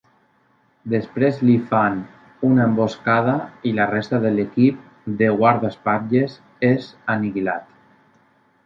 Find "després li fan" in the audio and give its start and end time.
0.93-1.99